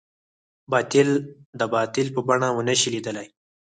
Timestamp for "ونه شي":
2.53-2.89